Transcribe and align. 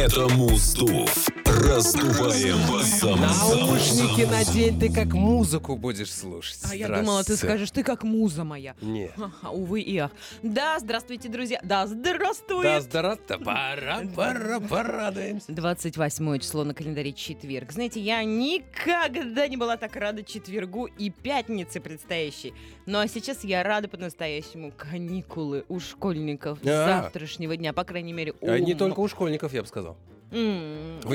Это 0.00 0.28
Муздув. 0.30 1.39
Раздуваем 1.60 2.82
сам 2.82 3.20
Наушники 3.20 4.22
надень, 4.22 4.80
ты 4.80 4.90
как 4.90 5.12
музыку 5.12 5.76
будешь 5.76 6.10
слушать. 6.12 6.58
А 6.70 6.74
я 6.74 6.88
думала, 6.88 7.22
ты 7.22 7.36
скажешь, 7.36 7.70
ты 7.70 7.82
как 7.82 8.02
муза 8.02 8.44
моя. 8.44 8.74
Не. 8.80 9.08
Ха-ха, 9.08 9.50
Увы 9.50 9.82
и 9.82 9.98
ах. 9.98 10.10
Да, 10.42 10.78
здравствуйте, 10.78 11.28
друзья. 11.28 11.60
Да, 11.62 11.86
здравствует. 11.86 12.62
Да, 12.64 12.80
здравствуй. 12.80 13.44
Пора, 13.44 14.00
пора, 14.16 14.60
порадуемся. 14.60 15.52
28 15.52 16.38
число 16.38 16.64
на 16.64 16.72
календаре 16.72 17.12
четверг. 17.12 17.72
Знаете, 17.72 18.00
я 18.00 18.24
никогда 18.24 19.46
не 19.46 19.56
была 19.58 19.76
так 19.76 19.96
рада 19.96 20.22
четвергу 20.22 20.86
и 20.86 21.10
пятнице 21.10 21.80
предстоящей. 21.80 22.54
Ну 22.86 22.98
а 22.98 23.06
сейчас 23.06 23.44
я 23.44 23.62
рада 23.62 23.86
по-настоящему 23.88 24.72
каникулы 24.76 25.64
у 25.68 25.78
школьников 25.78 26.58
А. 26.64 27.02
завтрашнего 27.02 27.54
дня, 27.56 27.72
по 27.74 27.84
крайней 27.84 28.12
мере. 28.14 28.32
у 28.40 28.48
А 28.50 28.58
не 28.58 28.72
м- 28.72 28.78
только 28.78 29.00
у 29.00 29.08
школьников, 29.08 29.52
я 29.52 29.60
бы 29.62 29.68
сказал. 29.68 29.96
В 30.30 30.34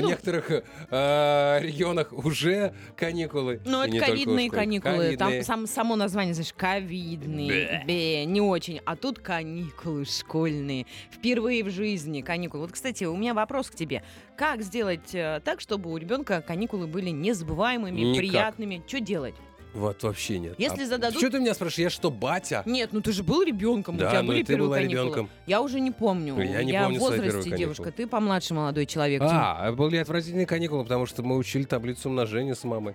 некоторых 0.00 0.50
э, 0.50 1.58
регионах 1.62 2.12
уже 2.12 2.74
каникулы. 2.96 3.60
Ну, 3.64 3.82
это 3.82 3.98
ковидные 3.98 4.50
каникулы. 4.50 5.16
Там 5.16 5.28
Ковидные. 5.28 5.44
сам, 5.44 5.66
само 5.66 5.96
название, 5.96 6.34
знаешь, 6.34 6.52
ковидные. 6.52 7.82
Бе, 7.86 8.24
не 8.26 8.40
очень. 8.40 8.80
А 8.84 8.94
тут 8.96 9.18
каникулы 9.20 10.04
школьные. 10.04 10.86
Впервые 11.10 11.64
в 11.64 11.70
жизни 11.70 12.20
каникулы. 12.20 12.62
Вот, 12.62 12.72
кстати, 12.72 13.04
у 13.04 13.16
меня 13.16 13.32
вопрос 13.32 13.70
к 13.70 13.74
тебе. 13.74 14.02
Как 14.36 14.62
сделать 14.62 15.14
э, 15.14 15.40
так, 15.44 15.60
чтобы 15.60 15.90
у 15.90 15.96
ребенка 15.96 16.42
каникулы 16.42 16.86
были 16.86 17.10
незабываемыми, 17.10 18.00
Никак. 18.00 18.18
приятными? 18.18 18.82
Что 18.86 19.00
делать? 19.00 19.34
Вот 19.76 20.02
вообще 20.02 20.38
нет. 20.38 20.54
Если 20.58 20.82
А 20.82 20.86
зададут- 20.86 21.18
Что 21.18 21.30
ты 21.30 21.38
меня 21.38 21.52
спрашиваешь? 21.54 21.78
Я 21.84 21.90
что, 21.90 22.10
батя? 22.10 22.62
Нет, 22.64 22.90
ну 22.92 23.00
ты 23.02 23.12
же 23.12 23.22
был 23.22 23.42
ребенком, 23.42 23.96
Да, 23.98 24.06
у 24.06 24.10
тебя 24.10 24.22
ну 24.22 24.28
были 24.28 24.40
ты 24.42 24.46
первые 24.54 24.66
была 24.68 24.76
каникулы. 24.78 25.02
ребенком. 25.04 25.30
Я 25.46 25.60
уже 25.60 25.80
не 25.80 25.90
помню. 25.90 26.40
Я 26.42 26.62
не 26.64 26.72
помню 26.72 26.98
в 26.98 27.02
возрасте 27.02 27.50
девушка, 27.56 27.92
ты 27.92 28.06
помладше 28.06 28.54
молодой 28.54 28.86
человек. 28.86 29.20
А, 29.24 29.70
были 29.72 29.98
отвратительные 29.98 30.46
каникулы, 30.46 30.82
потому 30.84 31.06
что 31.06 31.22
мы 31.22 31.36
учили 31.36 31.64
таблицу 31.64 32.08
умножения 32.08 32.54
с 32.54 32.64
мамой. 32.64 32.94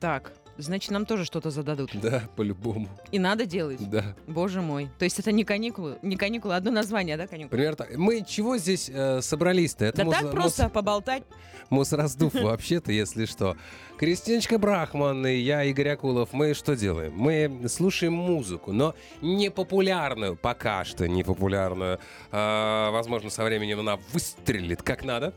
Так, 0.00 0.32
значит, 0.58 0.90
нам 0.90 1.06
тоже 1.06 1.24
что-то 1.24 1.50
зададут. 1.50 1.90
Да, 1.94 2.22
по-любому. 2.36 2.88
И 3.12 3.18
надо 3.18 3.46
делать. 3.46 3.88
Да. 3.88 4.14
Боже 4.26 4.60
мой. 4.60 4.90
То 4.98 5.04
есть 5.04 5.18
это 5.18 5.32
не 5.32 5.44
каникулы, 5.44 5.98
не 6.02 6.16
каникулы, 6.16 6.54
одно 6.56 6.70
название, 6.70 7.16
да, 7.16 7.26
каникулы? 7.26 7.50
Примерно 7.50 7.76
так. 7.76 7.96
Мы 7.96 8.24
чего 8.26 8.56
здесь 8.58 8.90
э, 8.92 9.20
собрались-то? 9.20 9.84
Это 9.84 9.98
Да 9.98 10.04
мус- 10.04 10.20
так 10.20 10.30
просто 10.30 10.68
поболтать. 10.68 11.22
Мус- 11.70 11.84
Мусраздув 11.84 12.34
вообще-то, 12.42 12.92
если 12.92 13.26
что. 13.26 13.56
Кристиночка 13.98 14.58
Брахман 14.58 15.26
и 15.26 15.36
я, 15.36 15.64
Игорь 15.64 15.90
Акулов, 15.90 16.32
мы 16.32 16.54
что 16.54 16.74
делаем? 16.74 17.12
Мы 17.14 17.68
слушаем 17.68 18.12
музыку, 18.14 18.72
но 18.72 18.94
не 19.20 19.50
популярную, 19.50 20.34
пока 20.36 20.84
что 20.84 21.06
не 21.06 21.22
популярную. 21.22 22.00
А, 22.32 22.90
возможно, 22.90 23.30
со 23.30 23.44
временем 23.44 23.80
она 23.80 23.98
выстрелит 24.12 24.82
как 24.82 25.04
надо. 25.04 25.34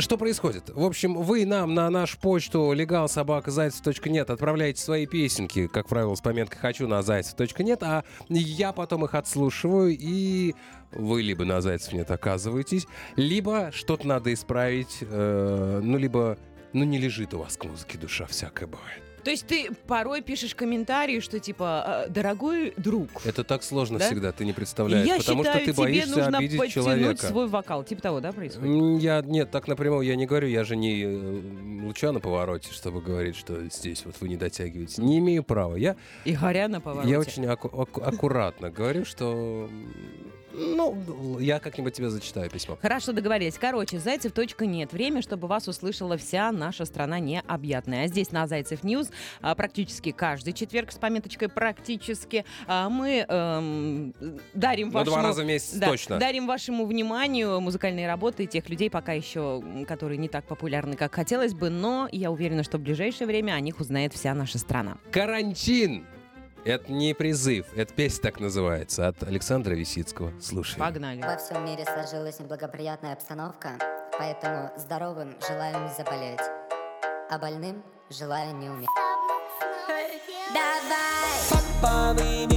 Что 0.00 0.18
происходит? 0.18 0.70
В 0.70 0.84
общем, 0.84 1.14
вы 1.14 1.46
нам 1.46 1.74
на 1.74 1.88
нашу 1.90 2.18
почту 2.18 2.72
legalsobakazайцев.нет 2.72 4.30
отправляете 4.30 4.82
свои 4.82 5.06
песенки, 5.06 5.68
как 5.68 5.88
правило, 5.88 6.14
с 6.16 6.20
пометкой 6.20 6.58
«хочу» 6.58 6.88
на 6.88 7.02
зайцев.нет, 7.02 7.82
а 7.82 8.04
я 8.28 8.72
потом 8.72 9.04
их 9.04 9.14
отслушиваю, 9.14 9.96
и 9.96 10.54
вы 10.90 11.22
либо 11.22 11.44
на 11.44 11.60
зайцев 11.60 11.92
нет 11.92 12.10
оказываетесь, 12.10 12.86
либо 13.14 13.70
что-то 13.72 14.08
надо 14.08 14.34
исправить, 14.34 14.98
э, 15.02 15.80
ну, 15.82 15.98
либо, 15.98 16.36
ну, 16.72 16.84
не 16.84 16.98
лежит 16.98 17.32
у 17.34 17.38
вас 17.38 17.56
к 17.56 17.64
музыке 17.64 17.96
душа, 17.96 18.26
всякое 18.26 18.66
бывает. 18.66 19.05
То 19.26 19.30
есть 19.32 19.44
ты 19.48 19.70
порой 19.88 20.22
пишешь 20.22 20.54
комментарии, 20.54 21.18
что 21.18 21.40
типа 21.40 21.82
«А, 21.84 22.08
«Дорогой 22.08 22.72
друг, 22.76 23.08
Это 23.24 23.42
так 23.42 23.64
сложно 23.64 23.98
Да? 23.98 24.06
всегда, 24.06 24.30
ты 24.30 24.44
не 24.44 24.52
представляешь, 24.52 25.04
я 25.04 25.16
потому 25.16 25.42
считаю, 25.42 25.56
что 25.56 25.66
ты 25.66 25.72
тебе 25.72 25.82
боишься 25.82 26.16
нужно 26.16 26.38
обидеть 26.38 26.58
подтянуть 26.60 26.72
человека. 26.86 27.26
свой 27.26 27.48
вокал». 27.48 27.82
Типа 27.82 28.02
того, 28.02 28.20
да, 28.20 28.30
происходит? 28.30 29.02
Я, 29.02 29.22
нет, 29.22 29.50
так 29.50 29.66
напрямую 29.66 30.06
я 30.06 30.14
не 30.14 30.26
говорю, 30.26 30.46
я 30.46 30.62
же 30.62 30.76
не 30.76 31.02
э, 31.02 31.40
луча 31.86 32.12
на 32.12 32.20
повороте, 32.20 32.72
чтобы 32.72 33.02
говорить, 33.02 33.34
что 33.34 33.68
здесь 33.68 34.04
вот 34.04 34.14
вы 34.20 34.28
не 34.28 34.36
дотягиваете. 34.36 35.02
Не 35.02 35.18
имею 35.18 35.42
права. 35.42 35.74
Я, 35.74 35.96
И 36.24 36.36
горя 36.36 36.68
на 36.68 36.80
повороте. 36.80 37.10
я 37.10 37.18
очень 37.18 37.46
аку- 37.46 37.66
аку- 37.82 38.02
аккуратно 38.04 38.70
говорю, 38.70 39.04
что... 39.04 39.68
Ну, 40.56 41.38
я 41.38 41.58
как-нибудь 41.58 41.94
тебе 41.94 42.08
зачитаю 42.10 42.50
письмо. 42.50 42.78
Хорошо 42.80 43.12
договорились. 43.12 43.58
Короче, 43.58 43.98
Зайцев 43.98 44.32
точка 44.32 44.64
нет. 44.66 44.92
Время, 44.92 45.20
чтобы 45.22 45.48
вас 45.48 45.68
услышала 45.68 46.16
вся 46.16 46.50
наша 46.50 46.84
страна 46.86 47.18
необъятная. 47.18 48.04
А 48.04 48.08
здесь 48.08 48.32
на 48.32 48.46
Зайцев 48.46 48.82
Ньюс 48.82 49.10
а, 49.42 49.54
практически 49.54 50.12
каждый 50.12 50.52
четверг 50.54 50.92
с 50.92 50.96
пометочкой 50.98 51.48
практически 51.48 52.44
а, 52.66 52.88
мы 52.88 53.26
эм, 53.28 54.14
дарим 54.54 54.88
Ну, 54.88 54.94
вашему... 54.94 55.14
два 55.16 55.22
раза 55.22 55.42
в 55.42 55.46
месяц 55.46 55.74
Да, 55.74 55.88
точно. 55.88 56.18
дарим 56.18 56.46
вашему 56.46 56.86
вниманию 56.86 57.60
музыкальные 57.60 58.06
работы 58.06 58.46
тех 58.46 58.68
людей, 58.68 58.88
пока 58.90 59.12
еще, 59.12 59.62
которые 59.86 60.18
не 60.18 60.28
так 60.28 60.46
популярны, 60.46 60.96
как 60.96 61.14
хотелось 61.14 61.52
бы, 61.54 61.68
но 61.70 62.08
я 62.12 62.30
уверена, 62.30 62.62
что 62.62 62.78
в 62.78 62.80
ближайшее 62.80 63.26
время 63.26 63.52
о 63.52 63.60
них 63.60 63.78
узнает 63.80 64.14
вся 64.14 64.32
наша 64.34 64.58
страна. 64.58 64.96
Карантин! 65.10 66.06
Это 66.66 66.90
не 66.90 67.14
призыв, 67.14 67.66
это 67.76 67.94
песня 67.94 68.22
так 68.22 68.40
называется, 68.40 69.06
от 69.06 69.22
Александра 69.22 69.74
Висицкого. 69.74 70.32
Слушай. 70.40 70.80
Погнали. 70.80 71.22
Во 71.22 71.36
всем 71.36 71.64
мире 71.64 71.84
сложилась 71.84 72.40
неблагоприятная 72.40 73.12
обстановка, 73.12 73.78
поэтому 74.18 74.72
здоровым 74.76 75.36
желаю 75.46 75.84
не 75.84 75.94
заболеть, 75.94 76.40
а 77.30 77.38
больным 77.38 77.84
желаю 78.10 78.52
не 78.56 78.68
умереть. 78.68 78.88
Давай! 80.52 82.55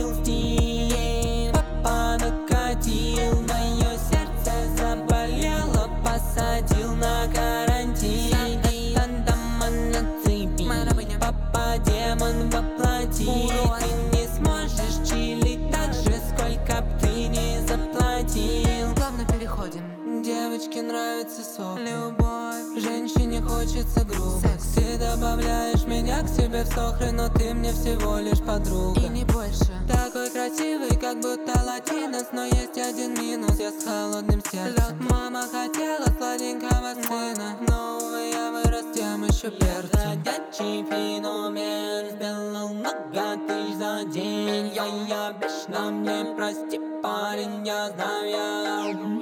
Сок 21.59 21.77
Любовь 21.79 22.81
Женщине 22.81 23.41
хочется 23.41 24.05
грубость 24.05 24.75
Ты 24.75 24.97
добавляешь 24.97 25.85
меня 25.85 26.21
к 26.23 26.29
себе 26.29 26.63
в 26.63 26.67
сохры 26.73 27.11
Но 27.11 27.27
ты 27.29 27.53
мне 27.53 27.71
всего 27.73 28.17
лишь 28.17 28.39
подруга. 28.39 29.01
И 29.01 29.09
не 29.09 29.25
больше. 29.25 29.67
Такой 29.87 30.29
красивый, 30.29 30.95
как 30.97 31.19
будто 31.19 31.53
латинос 31.65 32.27
Но 32.31 32.45
есть 32.45 32.77
один 32.77 33.13
минус. 33.13 33.59
Я 33.59 33.71
с 33.71 33.83
холодным 33.83 34.41
сердцем. 34.51 35.07
Мама 35.09 35.43
хотела 35.51 36.05
сладенького 36.17 36.93
сына. 37.07 37.57
Но, 37.67 37.97
увы, 37.97 38.31
я 38.33 38.51
вырос 38.51 38.85
тем 38.95 39.23
еще 39.23 39.51
перцем. 39.51 39.99
Ходячий 39.99 40.85
феномен 40.85 42.15
Сделал 42.15 42.69
много 42.69 43.37
тысяч 43.47 43.75
за 43.77 44.05
день. 44.05 44.71
Я, 44.73 44.85
я 45.07 45.33
бешено 45.33 45.91
мне 45.91 46.35
прости, 46.35 46.79
парень 47.01 47.65
Я 47.65 47.89
знаю, 47.91 48.29
я 48.29 49.18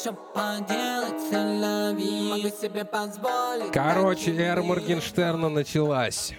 Что 0.00 0.14
поделать, 0.14 1.20
солови 1.30 2.30
Могу 2.30 2.56
себе 2.56 2.86
позволить 2.86 3.70
Короче, 3.70 4.34
эра 4.34 4.62
Моргенштерна 4.62 5.50
началась. 5.50 6.32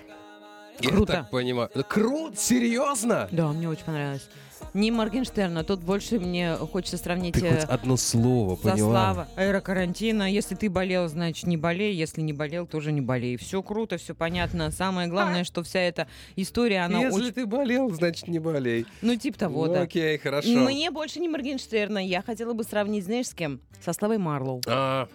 Я 0.80 0.90
Круто. 0.90 1.14
так 1.14 1.30
понимаю. 1.30 1.70
Круто? 1.88 2.36
Серьезно? 2.36 3.28
Да, 3.32 3.50
мне 3.50 3.70
очень 3.70 3.86
понравилось. 3.86 4.28
Не 4.74 4.90
Моргенштерна, 4.90 5.64
тут 5.66 5.82
больше 5.82 6.20
мне 6.20 6.56
хочется 6.56 6.98
сравнить... 6.98 7.34
Ты 7.34 7.46
э, 7.46 7.60
хоть 7.60 7.70
одно 7.70 7.98
слово 7.98 8.56
За 8.56 8.72
поняла? 8.72 8.90
слава. 8.90 9.28
Эра 9.36 9.60
карантина. 9.60 10.32
Если 10.32 10.56
ты 10.56 10.70
болел, 10.70 11.08
значит 11.10 11.46
не 11.46 11.58
болей. 11.58 11.94
Если 11.94 12.22
не 12.22 12.32
болел, 12.32 12.66
тоже 12.66 12.92
не 12.94 13.02
болей. 13.02 13.36
Все 13.36 13.62
круто, 13.62 13.98
все 13.98 14.16
понятно. 14.16 14.72
Самое 14.72 15.10
главное, 15.10 15.44
что 15.44 15.62
вся 15.64 15.82
эта 15.82 16.08
история, 16.38 16.82
она 16.86 17.00
Если 17.02 17.22
очень... 17.22 17.34
ты 17.34 17.46
болел, 17.46 17.90
значит 17.90 18.28
не 18.30 18.40
болей. 18.40 18.86
Ну, 19.02 19.16
типа 19.16 19.38
того, 19.38 19.66
Ну, 19.66 19.74
да. 19.74 19.82
Окей, 19.82 20.18
хорошо. 20.18 20.48
Мне 20.50 20.90
больше 20.90 21.20
не 21.20 21.28
Моргенштерна. 21.28 21.98
Я 22.00 22.22
хотела 22.22 22.54
бы 22.54 22.64
сравнить, 22.64 23.04
знаешь, 23.04 23.28
с 23.28 23.34
кем? 23.34 23.60
Со 23.84 23.92
Славой 23.92 24.20
Марлоу. 24.20 24.62
А, 24.68 25.08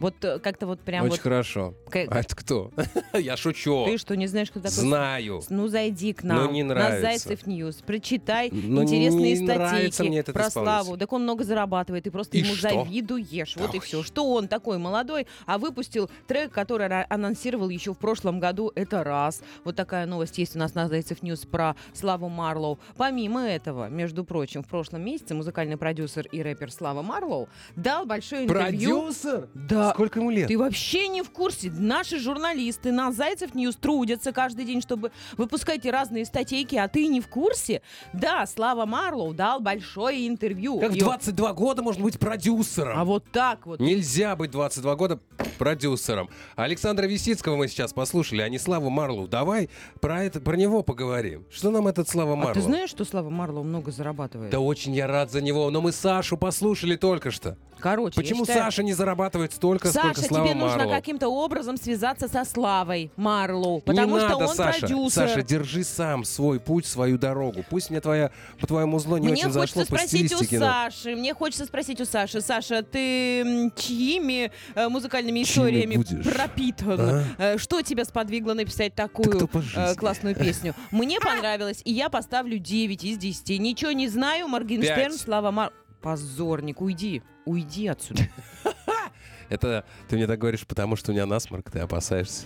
Вот 0.00 0.14
э, 0.24 0.38
как-то 0.40 0.66
вот 0.66 0.80
прям 0.80 1.04
очень 1.04 1.12
вот... 1.12 1.20
хорошо. 1.20 1.74
К- 1.88 2.06
А 2.10 2.20
это 2.20 2.34
кто? 2.34 2.72
Я 3.12 3.36
шучу. 3.36 3.84
Ты 3.86 3.96
что, 3.96 4.16
не 4.16 4.26
знаешь, 4.26 4.50
кто 4.50 4.58
такой? 4.60 4.72
Знаю. 4.74 5.40
Ну, 5.48 5.68
зайди 5.68 6.12
к 6.12 6.24
нам 6.24 6.46
Но 6.46 6.50
не 6.50 6.62
на 6.64 6.74
нравится. 6.74 7.00
Зайцев 7.00 7.46
News, 7.46 7.76
прочитай 7.76 8.50
Ну, 8.52 8.82
интересные 8.82 9.36
статейки 9.36 10.32
про. 10.32 10.50
Славу. 10.50 10.96
Так 10.96 11.12
он 11.12 11.22
много 11.22 11.44
зарабатывает, 11.44 12.04
ты 12.04 12.10
просто 12.10 12.36
И 12.36 12.40
ему 12.40 12.54
что? 12.54 12.68
завидуешь. 12.70 13.56
Вот 13.56 13.74
и 13.74 13.78
Да 13.78 13.84
все. 13.84 14.02
Что 14.02 14.30
он 14.32 14.48
такой 14.48 14.78
молодой, 14.78 15.26
а 15.46 15.58
выпустил 15.58 16.10
трек, 16.26 16.50
который 16.52 16.86
анонсировал 17.04 17.68
еще 17.68 17.94
в 17.94 17.98
прошлом 17.98 18.40
году. 18.40 18.72
Это 18.74 19.04
раз. 19.04 19.42
Вот 19.64 19.76
такая 19.76 20.06
новость 20.06 20.38
есть 20.38 20.56
у 20.56 20.58
нас 20.58 20.74
на 20.74 20.88
Зайцев 20.88 21.22
News 21.22 21.46
про 21.46 21.76
Славу 21.92 22.28
Марлоу. 22.28 22.78
Помимо 22.96 23.42
этого, 23.46 23.88
между 23.88 24.24
прочим, 24.24 24.62
в 24.62 24.68
прошлом 24.68 25.02
месяце 25.04 25.34
музыкальный 25.34 25.76
продюсер 25.76 26.26
и 26.32 26.42
рэпер 26.42 26.72
Слава 26.72 27.02
Марлоу 27.02 27.48
дал 27.76 28.06
большое 28.06 28.44
интервью. 28.44 29.00
Продюсер? 29.02 29.48
Да, 29.54 29.83
Да. 29.88 29.94
Сколько 29.94 30.18
ему 30.20 30.30
лет? 30.30 30.48
Ты 30.48 30.58
вообще 30.58 31.08
не 31.08 31.22
в 31.22 31.30
курсе. 31.30 31.70
Наши 31.70 32.18
журналисты 32.18 32.92
на 32.92 33.12
Зайцев 33.12 33.54
News 33.54 33.76
трудятся 33.76 34.32
каждый 34.32 34.64
день, 34.64 34.80
чтобы 34.82 35.12
выпускать 35.36 35.84
разные 35.86 36.24
статейки, 36.24 36.76
а 36.76 36.88
ты 36.88 37.06
не 37.06 37.20
в 37.20 37.28
курсе? 37.28 37.82
Да, 38.12 38.46
Слава 38.46 38.86
Марлоу 38.86 39.34
дал 39.34 39.60
большое 39.60 40.26
интервью. 40.28 40.78
Как 40.80 40.92
в 40.92 40.96
И- 40.96 41.00
22 41.00 41.52
года 41.52 41.82
можно 41.82 42.02
быть 42.04 42.18
продюсером? 42.18 42.98
А 42.98 43.04
вот 43.04 43.24
так 43.32 43.66
вот. 43.66 43.80
Нельзя 43.80 44.36
быть 44.36 44.50
22 44.50 44.94
года 44.96 45.18
продюсером. 45.58 46.28
Александра 46.56 47.06
Висицкого 47.06 47.56
мы 47.56 47.68
сейчас 47.68 47.92
послушали, 47.92 48.42
а 48.42 48.48
не 48.48 48.58
Славу 48.58 48.90
Марлоу. 48.90 49.28
Давай 49.28 49.70
про, 50.00 50.24
это, 50.24 50.40
про 50.40 50.56
него 50.56 50.82
поговорим. 50.82 51.44
Что 51.50 51.70
нам 51.70 51.86
этот 51.88 52.08
Слава 52.08 52.34
Марлоу? 52.36 52.50
А 52.52 52.54
ты 52.54 52.60
знаешь, 52.60 52.90
что 52.90 53.04
Слава 53.04 53.30
Марлоу 53.30 53.64
много 53.64 53.90
зарабатывает? 53.92 54.50
Да 54.50 54.60
очень 54.60 54.94
я 54.94 55.06
рад 55.06 55.30
за 55.30 55.40
него, 55.40 55.70
но 55.70 55.80
мы 55.80 55.92
Сашу 55.92 56.36
послушали 56.36 56.96
только 56.96 57.30
что. 57.30 57.56
Короче, 57.84 58.16
Почему 58.16 58.46
считаю- 58.46 58.62
Саша 58.62 58.82
не 58.82 58.94
зарабатывает 58.94 59.52
столько, 59.52 59.88
Саша, 59.88 60.12
сколько 60.14 60.24
Слава 60.28 60.48
тебе 60.48 60.54
нужно 60.58 60.78
Марлоу? 60.78 60.94
каким-то 60.94 61.28
образом 61.28 61.76
связаться 61.76 62.28
со 62.28 62.46
Славой 62.46 63.10
Марлоу, 63.16 63.82
потому 63.82 64.14
не 64.14 64.20
что 64.20 64.28
надо, 64.30 64.46
он 64.46 64.54
Саша. 64.56 64.80
продюсер. 64.80 65.28
Саша, 65.28 65.42
держи 65.42 65.84
сам 65.84 66.24
свой 66.24 66.60
путь, 66.60 66.86
свою 66.86 67.18
дорогу. 67.18 67.62
Пусть 67.68 67.90
мне 67.90 68.00
твоя, 68.00 68.30
по 68.58 68.66
твоему 68.66 68.98
зло 69.00 69.18
не 69.18 69.24
Мне 69.28 69.32
очень 69.34 69.52
хочется 69.52 69.80
зашло 69.80 69.82
по 69.82 69.86
спросить 69.98 70.32
у 70.32 70.36
стилистике. 70.36 70.60
но- 70.60 70.66
Саши, 70.66 71.14
мне 71.14 71.34
хочется 71.34 71.66
спросить 71.66 72.00
у 72.00 72.06
Саши, 72.06 72.40
Саша, 72.40 72.82
ты 72.82 73.70
чьими 73.76 74.50
э, 74.74 74.88
музыкальными 74.88 75.42
Чьими 75.42 75.44
историями 75.44 75.96
будешь? 75.96 76.24
пропитан? 76.24 77.22
Э, 77.36 77.58
Что 77.58 77.82
тебя 77.82 78.06
сподвигло 78.06 78.54
написать 78.54 78.94
такую 78.94 79.46
э, 79.76 79.94
классную 79.94 80.34
песню? 80.34 80.74
Мне 80.90 81.20
понравилось, 81.20 81.82
и 81.84 81.92
я 81.92 82.08
поставлю 82.08 82.58
9 82.58 83.04
из 83.04 83.18
10. 83.18 83.58
Ничего 83.58 83.92
не 83.92 84.08
знаю, 84.08 84.48
Моргенштерн. 84.48 85.12
Слава 85.12 85.50
Мар... 85.50 85.70
Позорник, 86.04 86.82
уйди, 86.82 87.22
уйди 87.46 87.86
отсюда. 87.86 88.28
Это 89.48 89.86
ты 90.06 90.16
мне 90.16 90.26
так 90.26 90.38
говоришь, 90.38 90.66
потому 90.66 90.96
что 90.96 91.12
у 91.12 91.14
меня 91.14 91.24
насморк, 91.24 91.70
ты 91.70 91.78
опасаешься. 91.78 92.44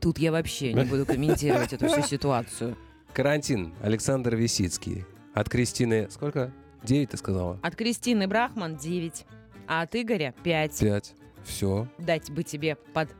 Тут 0.00 0.18
я 0.18 0.32
вообще 0.32 0.72
не 0.72 0.84
буду 0.84 1.06
комментировать 1.06 1.72
эту 1.72 1.86
всю 1.86 2.02
ситуацию. 2.02 2.76
Карантин. 3.12 3.72
Александр 3.80 4.34
Висицкий. 4.34 5.06
От 5.32 5.48
Кристины... 5.48 6.10
Сколько? 6.10 6.52
Девять, 6.82 7.10
ты 7.10 7.16
сказала? 7.16 7.60
От 7.62 7.76
Кристины 7.76 8.26
Брахман 8.26 8.76
9, 8.76 9.24
а 9.68 9.82
от 9.82 9.94
Игоря 9.94 10.34
5. 10.42 10.78
Пять. 10.80 11.14
Все. 11.44 11.86
Дать 11.98 12.32
бы 12.32 12.42
тебе 12.42 12.74
под, 12.74 13.10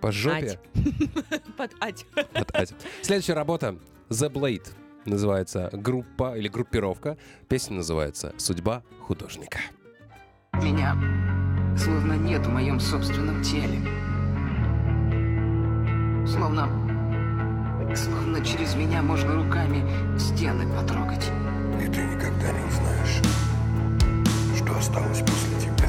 По 0.00 0.10
жопе. 0.10 0.58
под 1.58 1.72
ать. 1.78 2.06
От 2.32 2.56
Ати. 2.56 2.74
Следующая 3.02 3.34
работа. 3.34 3.76
The 4.08 4.32
Blade. 4.32 4.66
Называется 5.04 5.68
группа 5.72 6.36
или 6.36 6.48
группировка. 6.48 7.16
Песня 7.48 7.76
называется 7.76 8.32
«Судьба 8.38 8.82
художника». 9.00 9.58
Меня 10.54 10.96
словно 11.76 12.12
нет 12.12 12.46
в 12.46 12.50
моем 12.50 12.78
собственном 12.78 13.42
теле. 13.42 13.80
Словно... 16.26 16.68
Словно 17.96 18.42
через 18.44 18.74
меня 18.74 19.02
можно 19.02 19.34
руками 19.34 19.84
стены 20.18 20.66
потрогать. 20.72 21.30
И 21.82 21.86
ты 21.86 22.04
никогда 22.04 22.52
не 22.52 22.64
узнаешь, 22.64 23.22
что 24.56 24.78
осталось 24.78 25.18
после 25.18 25.60
тебя. 25.60 25.88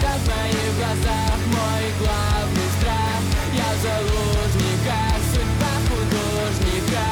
Пустота 0.00 0.40
в 0.48 0.78
глазах, 0.78 1.38
мой 1.46 1.84
главный 1.98 2.68
страх. 2.78 3.20
Я 3.52 3.68
в 3.74 3.82
заложниках, 3.82 5.20
судьба 5.30 5.74
художника 5.88 7.06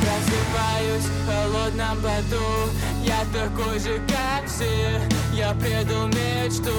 Просыпаюсь 0.00 1.04
в 1.04 1.26
холодном 1.26 1.96
поту. 2.00 2.70
Я 3.02 3.24
такой 3.32 3.78
же, 3.80 4.00
как 4.06 4.46
все. 4.46 5.00
Я 5.32 5.52
предал 5.54 6.06
мечту 6.08 6.70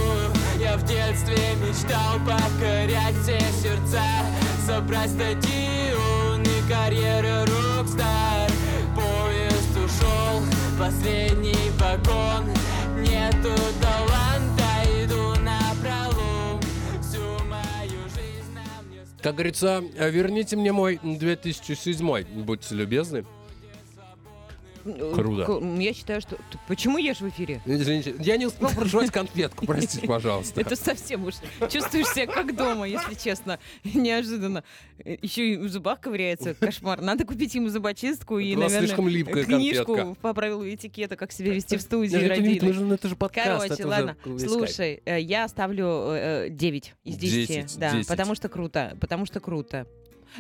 Я 0.60 0.78
в 0.78 0.84
детстве 0.84 1.56
мечтал 1.62 2.20
покорять 2.20 3.16
все 3.24 3.40
сердца. 3.62 4.04
Собрать 4.66 5.10
стадион 5.10 6.42
и 6.44 6.72
карьера 6.72 7.46
рок-стар 7.46 8.50
Поезд 8.96 9.72
ушел, 9.76 10.42
последний 10.78 11.72
вагон. 11.80 12.46
Нету 12.98 13.54
Как 19.22 19.34
говорится, 19.36 19.84
верните 19.98 20.56
мне 20.56 20.72
мой 20.72 21.00
2007 21.04 22.44
будьте 22.46 22.76
любезны. 22.76 23.26
Круто. 24.84 25.62
Я 25.78 25.94
считаю, 25.94 26.22
что... 26.22 26.36
Ты 26.36 26.60
Почему 26.68 26.98
ешь 26.98 27.20
в 27.22 27.30
эфире? 27.30 27.62
Извините, 27.66 28.16
я 28.20 28.38
не 28.38 28.46
успел 28.46 28.70
прожевать 28.70 29.12
конфетку, 29.12 29.66
простите, 29.66 30.08
пожалуйста. 30.08 30.62
Это 30.62 30.76
совсем 30.76 31.26
уж 31.26 31.36
чувствуешь 31.70 32.08
себя 32.08 32.28
как 32.28 32.56
дома, 32.56 32.88
если 32.88 33.14
честно. 33.16 33.60
Неожиданно. 33.84 34.64
Еще 35.04 35.54
и 35.54 35.58
в 35.58 35.70
зубах 35.70 36.02
ковыряется. 36.02 36.54
Кошмар. 36.54 37.02
Надо 37.02 37.26
купить 37.26 37.56
ему 37.56 37.70
зубочистку 37.70 38.40
и, 38.40 38.56
наверное, 38.56 38.80
слишком 38.80 39.08
липкая 39.08 39.44
книжку 39.44 39.96
конфетка. 39.96 40.22
по 40.22 40.34
правилу 40.34 40.68
этикета, 40.68 41.16
как 41.16 41.32
себя 41.32 41.54
вести 41.54 41.78
в 41.78 41.82
студии 41.82 42.20
это 42.20 42.42
не- 42.42 42.60
ну, 42.60 42.94
это 42.94 43.08
же 43.08 43.16
подкаст. 43.16 43.68
Короче, 43.68 43.86
ладно, 43.86 44.18
слушай, 44.38 45.02
э, 45.06 45.20
я 45.22 45.48
ставлю 45.48 45.86
э, 46.12 46.48
9 46.50 46.94
из 47.04 47.18
10. 47.18 47.48
10, 47.48 47.80
да, 47.80 47.92
10. 47.94 48.08
потому 48.08 48.36
что 48.36 48.50
круто, 48.50 48.98
потому 49.00 49.26
что 49.26 49.40
круто. 49.40 49.88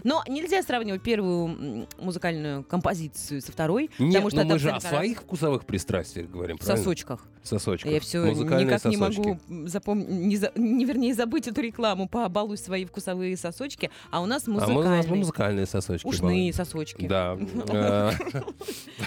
Но 0.04 0.24
нельзя 0.28 0.62
сравнивать 0.62 1.02
первую 1.02 1.88
музыкальную 2.00 2.64
композицию 2.64 3.42
со 3.42 3.52
второй, 3.52 3.90
Нет, 4.00 4.14
потому 4.14 4.30
что 4.30 4.38
но 4.38 4.42
это 4.44 4.54
мы 4.54 4.60
же 4.60 4.70
о 4.72 4.80
своих 4.80 5.22
вкусовых 5.22 5.66
пристрастиях 5.66 6.30
говорим, 6.30 6.58
в 6.58 6.60
правильно? 6.60 6.78
сосочках. 6.84 7.26
Сосочках. 7.44 7.92
Я 7.92 8.00
все 8.00 8.24
Музыкальные 8.26 8.66
никак 8.66 8.86
не 8.86 8.98
сосочки. 8.98 9.20
могу 9.20 9.68
запомнить, 9.68 10.10
не, 10.10 10.38
за- 10.38 10.52
не, 10.56 10.86
вернее, 10.86 11.14
забыть 11.14 11.48
эту 11.48 11.62
рекламу 11.62 12.08
«Побалуй 12.08 12.58
свои 12.58 12.86
вкусовые 12.86 13.36
сосочки», 13.38 13.90
а 14.12 14.22
у 14.22 14.26
нас 14.26 14.44
А 14.48 14.52
мы- 14.52 14.58
у 14.58 14.60
нас 14.60 14.70
музыкальные, 14.70 15.16
музыкальные 15.16 15.66
сосочки. 15.66 16.06
ушные 16.06 16.52
бывают. 16.52 16.56
сосочки. 16.56 17.08
Да. 17.08 17.38
Э, 17.70 18.12
Все 18.12 18.44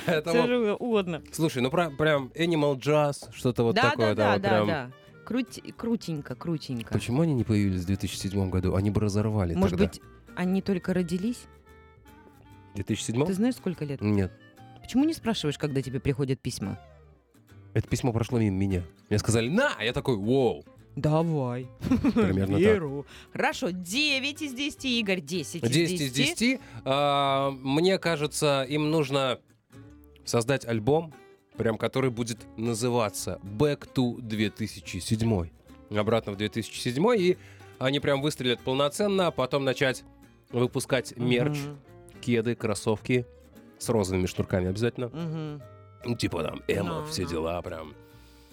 Поэтому, 0.07 0.47
же 0.47 0.73
угодно. 0.75 1.23
слушай, 1.33 1.63
ну 1.63 1.71
прям 1.71 2.31
Animal 2.35 2.77
Jazz, 2.79 3.29
что-то 3.35 3.63
вот 3.65 3.77
такое. 3.77 4.15
да, 4.15 4.39
да, 4.39 4.65
да. 4.65 4.91
Круть- 5.25 5.73
крутенько, 5.77 6.35
крутенько. 6.35 6.93
Почему 6.93 7.23
они 7.23 7.33
не 7.35 7.45
появились 7.45 7.83
в 7.83 7.87
2007 7.87 8.51
году? 8.51 8.75
Они 8.75 8.91
бы 8.91 9.01
разорвали 9.01 9.55
Может 9.55 9.79
тогда. 9.79 9.87
быть, 9.93 10.01
они 10.37 10.63
только 10.63 10.95
родились? 10.95 11.45
В 12.73 12.77
2007? 12.77 13.27
Ты 13.27 13.35
знаешь, 13.35 13.57
сколько 13.57 13.85
лет? 13.85 14.01
Нет. 14.01 14.33
Почему 14.81 15.05
не 15.05 15.15
спрашиваешь, 15.15 15.59
когда 15.59 15.83
тебе 15.83 16.01
приходят 16.01 16.41
письма? 16.41 16.79
Это 17.75 17.89
письмо 17.89 18.13
прошло 18.13 18.39
мимо 18.39 18.57
меня. 18.57 18.83
Мне 19.09 19.19
сказали, 19.19 19.49
на! 19.49 19.75
А 19.79 19.85
я 19.85 19.93
такой, 19.93 20.17
вау. 20.17 20.65
Давай. 20.97 21.69
Примерно 22.15 22.59
так. 22.59 22.61
Беру. 22.61 23.07
Хорошо, 23.33 23.71
9 23.71 24.43
из 24.43 24.53
10, 24.53 24.85
Игорь, 24.85 25.21
10 25.21 25.65
из 25.65 25.71
10 25.71 26.01
из 26.01 26.13
10. 26.13 26.61
А, 26.85 27.51
Мне 27.51 27.99
кажется, 27.99 28.67
им 28.69 28.91
нужно 28.91 29.39
создать 30.25 30.67
альбом, 30.67 31.15
прям 31.57 31.79
который 31.79 32.11
будет 32.11 32.39
называться 32.57 33.41
Back 33.43 33.89
to 33.95 34.21
2007. 34.21 35.49
Обратно 35.97 36.33
в 36.33 36.37
2007. 36.37 37.05
И 37.19 37.39
они 37.79 38.01
прям 38.01 38.21
выстрелят 38.21 38.61
полноценно, 38.61 39.29
а 39.29 39.31
потом 39.31 39.65
начать 39.65 40.05
выпускать 40.53 41.17
мерч, 41.17 41.59
кеды, 42.21 42.55
кроссовки 42.55 43.27
с 43.79 43.89
розовыми 43.89 44.27
шнурками 44.27 44.69
обязательно. 44.69 45.09
мгм. 45.09 45.63
Ну, 46.05 46.17
Типа 46.17 46.43
там 46.43 46.63
эмо, 46.69 47.01
Ну, 47.01 47.07
все 47.07 47.23
ну. 47.23 47.29
дела 47.29 47.63
прям. 47.63 47.95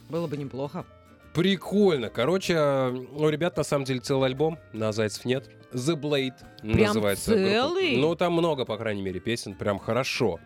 Было 0.10 0.28
бы 0.28 0.38
неплохо. 0.38 0.86
Прикольно. 1.34 2.10
Короче, 2.10 2.56
у 2.58 3.30
ребят 3.30 3.58
на 3.58 3.64
самом 3.64 3.86
деле 3.86 4.00
целый 4.00 4.28
альбом, 4.30 4.58
на 4.74 4.92
Зайцев 4.92 5.26
нет. 5.26 5.50
The 5.72 5.96
Blade 6.00 6.34
Прям 6.62 6.88
называется. 6.88 7.32
группа. 7.32 7.48
целый? 7.50 7.98
Ну, 7.98 8.16
там 8.16 8.34
много, 8.34 8.66
по 8.66 8.78
крайней 8.78 9.02
мере, 9.04 9.20
песен. 9.20 9.54
Прям 9.56 9.78
хорошо. 9.80 10.40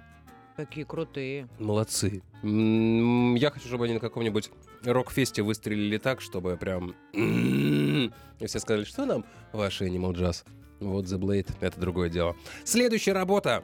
Какие 0.58 0.84
крутые. 0.84 1.48
Молодцы. 1.60 2.22
Я 2.44 3.50
хочу, 3.52 3.68
чтобы 3.68 3.86
они 3.86 3.94
на 3.96 4.00
каком-нибудь 4.02 4.52
рок-фесте 4.84 5.42
выстрелили 5.42 5.98
так, 5.98 6.20
чтобы 6.22 6.58
прям... 6.58 6.94
И 7.14 8.46
все 8.46 8.60
сказали, 8.60 8.84
что 8.84 9.06
нам 9.06 9.26
ваш 9.54 9.82
Animal 9.82 10.12
Jazz? 10.14 10.44
Вот 10.84 11.06
The 11.06 11.18
Blade, 11.20 11.50
это 11.62 11.80
другое 11.80 12.10
дело. 12.10 12.36
Следующая 12.64 13.14
работа. 13.14 13.64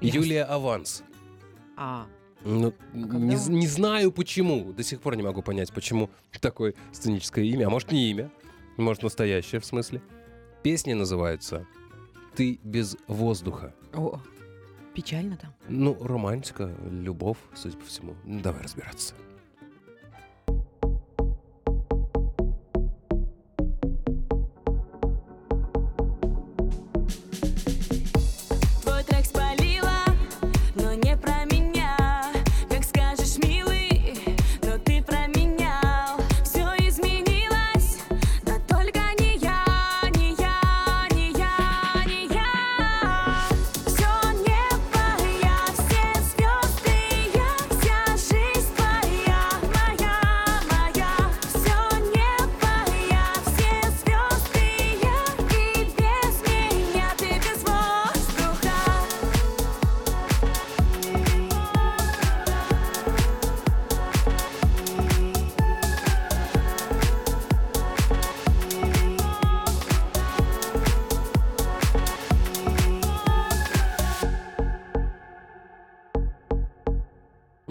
Ясно. 0.00 0.18
Юлия 0.18 0.44
Аванс. 0.44 1.02
А, 1.76 2.06
Ну, 2.44 2.72
Когда? 2.92 3.18
не, 3.18 3.36
не 3.48 3.66
знаю 3.66 4.12
почему. 4.12 4.72
До 4.72 4.82
сих 4.82 5.00
пор 5.00 5.16
не 5.16 5.22
могу 5.22 5.42
понять, 5.42 5.72
почему 5.72 6.08
такое 6.40 6.74
сценическое 6.92 7.44
имя. 7.44 7.66
А 7.66 7.70
может, 7.70 7.92
не 7.92 8.10
имя. 8.10 8.30
Может, 8.76 9.02
настоящее 9.02 9.60
в 9.60 9.66
смысле. 9.66 10.00
Песня 10.62 10.94
называется 10.94 11.66
«Ты 12.34 12.58
без 12.62 12.96
воздуха». 13.08 13.74
о, 13.92 14.20
печально 14.94 15.36
там. 15.36 15.52
Ну, 15.68 15.96
романтика, 16.00 16.74
любовь, 16.90 17.38
судя 17.54 17.76
по 17.76 17.84
всему. 17.84 18.14
Давай 18.24 18.62
разбираться. 18.62 19.14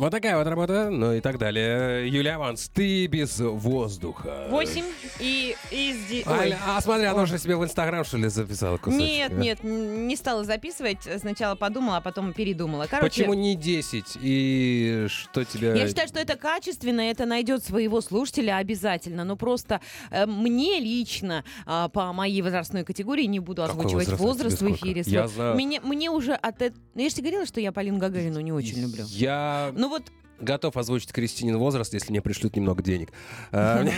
Вот 0.10 0.14
такая 0.14 0.38
вот 0.38 0.48
работа, 0.48 0.90
ну 0.90 1.14
и 1.14 1.22
так 1.22 1.38
далее. 1.38 2.10
Юлия 2.10 2.32
Аванс, 2.32 2.68
ты 2.70 3.06
без 3.06 3.40
воздуха. 3.40 4.48
8 4.50 4.84
и 5.20 5.56
из... 5.70 6.26
А, 6.26 6.40
Ой. 6.40 6.56
а 6.66 6.82
смотри, 6.82 7.06
она 7.06 7.22
уже 7.22 7.38
себе 7.38 7.56
в 7.56 7.64
Инстаграм, 7.64 8.04
что 8.04 8.18
ли, 8.18 8.28
записала 8.28 8.78
кусочек? 8.78 9.08
Нет, 9.08 9.32
нет, 9.34 9.64
не 9.64 10.16
стала 10.16 10.44
записывать. 10.44 11.08
Сначала 11.20 11.54
подумала, 11.54 11.98
а 11.98 12.02
потом 12.02 12.34
передумала. 12.34 12.88
Короче, 12.90 13.22
Почему 13.22 13.36
не 13.36 13.56
10? 13.56 14.18
И 14.20 15.06
что 15.10 15.44
тебя... 15.44 15.76
Я 15.76 15.88
считаю, 15.88 16.08
что 16.08 16.20
это 16.20 16.36
качественно, 16.36 17.02
это 17.02 17.28
найдет 17.28 17.64
своего 17.64 18.02
слушателя 18.02 18.58
обязательно. 18.58 19.24
Но 19.26 19.36
просто 19.36 19.80
э, 20.10 20.26
мне 20.26 20.80
лично 20.80 21.44
а, 21.68 21.88
по 21.88 22.14
моей 22.14 22.42
возрастной 22.42 22.84
категории 22.84 23.26
не 23.26 23.40
буду 23.40 23.62
Какой 23.62 23.86
озвучивать 23.86 24.20
возраст 24.20 24.58
Тебе 24.58 24.72
в 24.72 24.76
эфире. 24.76 25.04
Я 25.06 25.28
знаю. 25.28 25.54
Мне, 25.54 25.80
мне 25.82 26.10
уже 26.10 26.34
от. 26.34 26.60
Я 26.96 27.10
же 27.10 27.16
тебе 27.16 27.30
говорила, 27.30 27.46
что 27.46 27.62
я 27.62 27.72
Полину 27.72 28.00
Гагарину 28.00 28.40
не 28.40 28.52
очень 28.52 28.82
люблю. 28.82 29.06
Я 29.10 29.72
Ну 29.76 29.88
вот 29.90 29.99
готов 30.42 30.78
озвучить 30.78 31.12
Кристинин 31.12 31.58
возраст, 31.58 31.94
если 31.94 32.12
мне 32.12 32.22
пришлют 32.22 32.56
немного 32.56 32.82
денег. 32.84 33.12
Мне- 33.52 33.94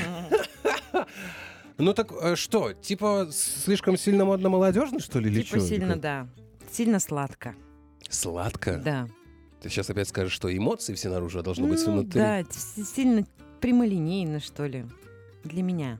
Ну 1.77 1.93
так 1.93 2.12
э, 2.21 2.36
что, 2.36 2.74
типа 2.74 3.29
слишком 3.31 3.98
сильно 3.98 4.24
модно-молодежно, 4.25 5.00
что 5.00 5.19
ли, 5.19 5.29
или 5.31 5.41
типа 5.41 5.55
чё? 5.60 5.65
сильно, 5.65 5.95
да. 5.95 6.27
Сильно 6.71 7.00
сладко. 7.00 7.55
Сладко? 8.10 8.77
Да. 8.83 9.07
Ты 9.62 9.69
сейчас 9.69 9.89
опять 9.89 10.07
скажешь, 10.10 10.33
что 10.33 10.55
эмоции 10.55 10.93
все 10.93 11.10
наружу, 11.10 11.39
а 11.39 11.43
должно 11.43 11.67
быть 11.67 11.79
Ну, 11.86 11.93
внутри. 11.93 12.19
да, 12.21 12.43
сильно 12.50 13.25
прямолинейно, 13.62 14.39
что 14.39 14.65
ли. 14.67 14.86
Для 15.43 15.63
меня. 15.63 16.00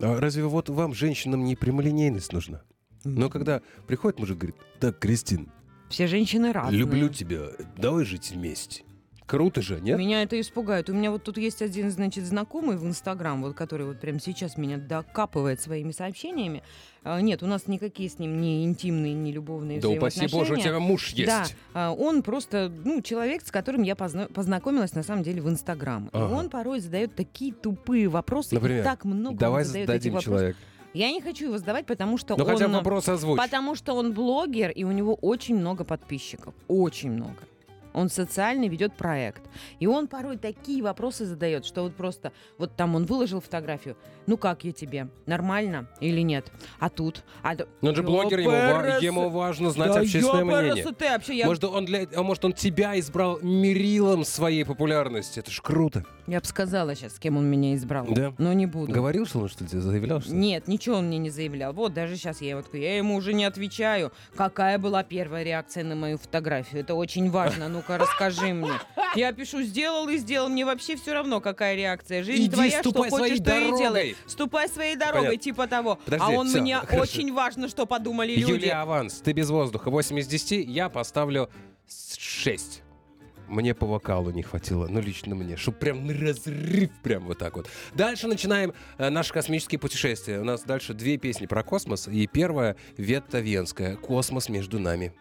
А 0.00 0.20
разве 0.20 0.44
вот 0.44 0.68
вам, 0.68 0.94
женщинам, 0.94 1.44
не 1.44 1.56
прямолинейность 1.56 2.32
нужна? 2.32 2.62
Но 3.04 3.28
когда 3.30 3.60
приходит 3.86 4.18
мужик, 4.18 4.36
говорит, 4.38 4.56
так, 4.78 4.98
Кристин, 4.98 5.50
Все 5.88 6.06
женщины 6.06 6.52
разные. 6.52 6.78
люблю 6.78 7.08
тебя, 7.08 7.48
давай 7.76 8.04
жить 8.04 8.30
вместе. 8.30 8.82
Круто 9.26 9.60
же, 9.60 9.80
нет? 9.80 9.98
Меня 9.98 10.22
это 10.22 10.40
испугает. 10.40 10.88
У 10.88 10.94
меня 10.94 11.10
вот 11.10 11.24
тут 11.24 11.36
есть 11.36 11.60
один, 11.60 11.90
значит, 11.90 12.24
знакомый 12.24 12.76
в 12.76 12.86
Инстаграм, 12.86 13.42
вот 13.42 13.56
который 13.56 13.84
вот 13.84 13.98
прямо 14.00 14.20
сейчас 14.20 14.56
меня 14.56 14.76
докапывает 14.76 15.60
своими 15.60 15.90
сообщениями. 15.90 16.62
А, 17.02 17.20
Нет, 17.20 17.42
у 17.42 17.46
нас 17.46 17.66
никакие 17.66 18.08
с 18.08 18.20
ним 18.20 18.40
ни 18.40 18.64
интимные, 18.64 19.14
ни 19.14 19.32
любовные 19.32 19.80
Да 19.80 19.88
упаси 19.88 20.28
боже, 20.30 20.54
у 20.54 20.56
тебя 20.56 20.78
муж 20.78 21.08
есть. 21.08 21.26
Да, 21.26 21.44
а, 21.74 21.92
он 21.92 22.22
просто, 22.22 22.72
ну, 22.84 23.02
человек, 23.02 23.44
с 23.44 23.50
которым 23.50 23.82
я 23.82 23.94
позна- 23.96 24.28
познакомилась 24.32 24.94
на 24.94 25.02
самом 25.02 25.24
деле 25.24 25.42
в 25.42 25.48
Инстаграм. 25.48 26.06
И 26.06 26.10
Ага. 26.12 26.32
он 26.32 26.48
порой 26.48 26.78
задает 26.78 27.16
такие 27.16 27.52
тупые 27.52 28.06
вопросы. 28.06 28.54
и 28.54 28.58
Например, 28.58 28.84
так 28.84 29.04
много 29.04 29.36
Давай 29.38 29.64
зададим 29.64 30.14
вопросов. 30.14 30.54
Я 30.96 31.10
не 31.10 31.20
хочу 31.20 31.46
его 31.46 31.58
задавать, 31.58 31.84
потому 31.86 32.16
что 32.16 32.36
Ну 32.36 32.44
он... 32.44 32.50
хотя 32.50 32.68
бы 32.68 32.74
вопрос 32.74 33.08
озвучь. 33.08 33.38
Потому 33.38 33.74
что 33.74 33.92
он 33.94 34.12
блогер, 34.12 34.70
и 34.70 34.84
у 34.84 34.92
него 34.92 35.14
очень 35.14 35.56
много 35.56 35.84
подписчиков. 35.84 36.54
Очень 36.68 37.10
много. 37.10 37.36
Он 37.92 38.08
социальный 38.10 38.68
ведет 38.68 38.92
проект. 38.94 39.42
И 39.78 39.86
он 39.86 40.06
порой 40.06 40.36
такие 40.36 40.82
вопросы 40.82 41.24
задает, 41.24 41.64
что 41.64 41.82
вот 41.82 41.94
просто... 41.94 42.32
Вот 42.58 42.76
там 42.76 42.94
он 42.94 43.04
выложил 43.06 43.40
фотографию. 43.40 43.96
Ну 44.26 44.36
как 44.36 44.64
я 44.64 44.72
тебе? 44.72 45.08
Нормально 45.26 45.86
или 46.00 46.20
нет? 46.20 46.50
А 46.78 46.88
тут? 46.90 47.24
А 47.42 47.56
т- 47.56 47.66
Ну, 47.80 47.88
он 47.90 47.96
же 47.96 48.02
блогер, 48.02 48.38
ему, 48.38 48.50
ва- 48.50 48.98
ему 49.00 49.28
важно 49.30 49.70
знать 49.70 49.92
Да 49.94 50.00
общественное 50.00 50.44
мнение. 50.44 50.84
ты, 50.84 51.08
вообще 51.08 51.36
я, 51.36 51.46
Может 51.46 51.64
он, 51.64 51.84
для, 51.86 52.06
а 52.14 52.22
может, 52.22 52.44
он 52.44 52.52
тебя 52.52 52.98
избрал 52.98 53.38
мерилом 53.40 54.24
своей 54.24 54.64
популярности. 54.64 55.40
Это 55.40 55.50
ж 55.50 55.60
круто. 55.62 56.04
Я 56.26 56.40
бы 56.40 56.46
сказала 56.46 56.94
сейчас, 56.94 57.16
с 57.16 57.18
кем 57.18 57.36
он 57.36 57.46
меня 57.46 57.74
избрал. 57.74 58.06
Да? 58.06 58.34
Но 58.38 58.52
не 58.52 58.66
буду. 58.66 58.92
Говорил, 58.92 59.26
что 59.26 59.40
он 59.40 59.48
что 59.48 59.66
тебе 59.66 59.80
заявлял? 59.80 60.20
Что? 60.20 60.34
Нет, 60.34 60.66
ничего 60.68 60.96
он 60.96 61.06
мне 61.06 61.18
не 61.18 61.30
заявлял. 61.30 61.72
Вот 61.72 61.94
даже 61.94 62.16
сейчас 62.16 62.40
я 62.40 62.56
вот 62.56 62.72
я 62.74 62.96
ему 62.96 63.14
уже 63.16 63.32
не 63.32 63.44
отвечаю. 63.44 64.12
Какая 64.36 64.78
была 64.78 65.02
первая 65.02 65.42
реакция 65.42 65.84
на 65.84 65.94
мою 65.94 66.18
фотографию? 66.18 66.80
Это 66.80 66.94
очень 66.94 67.30
важно. 67.30 67.68
Ну-ка, 67.68 67.98
расскажи 67.98 68.52
мне. 68.52 68.72
Я 69.14 69.32
пишу, 69.32 69.62
сделал 69.62 70.08
и 70.08 70.16
сделал. 70.18 70.48
Мне 70.48 70.64
вообще 70.64 70.96
все 70.96 71.12
равно, 71.12 71.40
какая 71.40 71.76
реакция. 71.76 72.22
Жизнь 72.22 72.44
Иди, 72.44 72.50
твоя, 72.50 72.80
что 72.80 72.90
ступай 72.90 73.10
хочешь, 73.10 73.38
своей 73.38 73.70
то 73.70 73.74
и 73.74 73.78
делай. 73.78 74.16
Ступай 74.26 74.68
своей 74.68 74.96
дорогой, 74.96 75.22
Понятно. 75.22 75.42
типа 75.42 75.66
того. 75.66 75.98
Подожди, 76.04 76.24
а 76.26 76.30
он 76.30 76.48
всё, 76.48 76.60
мне 76.60 76.76
хорошо. 76.78 77.02
очень 77.02 77.32
важно, 77.32 77.68
что 77.68 77.86
подумали 77.86 78.34
люди. 78.34 78.50
Юлия 78.50 78.74
Аванс, 78.82 79.20
ты 79.24 79.32
без 79.32 79.48
воздуха. 79.48 79.90
8 79.90 80.18
из 80.18 80.26
10. 80.26 80.66
Я 80.68 80.88
поставлю 80.88 81.48
6. 82.18 82.82
Мне 83.48 83.74
по 83.74 83.86
вокалу 83.86 84.30
не 84.30 84.42
хватило, 84.42 84.86
ну 84.88 85.00
лично 85.00 85.34
мне, 85.34 85.56
чтобы 85.56 85.78
прям 85.78 86.08
разрыв, 86.08 86.90
прям 87.02 87.26
вот 87.26 87.38
так 87.38 87.56
вот. 87.56 87.68
Дальше 87.94 88.26
начинаем 88.26 88.72
э, 88.98 89.08
наши 89.08 89.32
космические 89.32 89.78
путешествия. 89.78 90.40
У 90.40 90.44
нас 90.44 90.62
дальше 90.62 90.94
две 90.94 91.16
песни 91.16 91.46
про 91.46 91.62
космос, 91.62 92.08
и 92.08 92.26
первая 92.26 92.76
Ветта 92.96 93.40
Венская 93.40 93.96
«Космос 93.96 94.48
между 94.48 94.78
нами». 94.78 95.12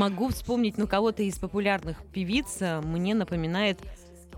Могу 0.00 0.28
вспомнить, 0.28 0.78
но 0.78 0.86
кого-то 0.86 1.22
из 1.22 1.38
популярных 1.38 1.98
певиц 2.12 2.56
э, 2.60 2.80
мне 2.80 3.14
напоминает... 3.14 3.78